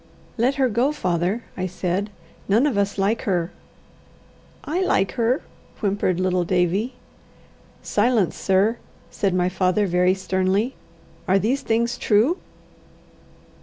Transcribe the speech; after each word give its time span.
"Let 0.35 0.55
her 0.55 0.67
go, 0.67 0.91
father," 0.91 1.43
I 1.55 1.67
said. 1.67 2.09
"None 2.49 2.65
of 2.65 2.75
us 2.75 2.97
like 2.97 3.21
her." 3.29 3.51
"I 4.63 4.81
like 4.81 5.11
her," 5.11 5.43
whimpered 5.79 6.19
little 6.19 6.43
Davie. 6.43 6.95
"Silence, 7.83 8.35
sir!" 8.35 8.77
said 9.11 9.35
my 9.35 9.47
father, 9.47 9.85
very 9.85 10.15
sternly. 10.15 10.73
"Are 11.27 11.37
these 11.37 11.61
things 11.61 11.99
true?" 11.99 12.39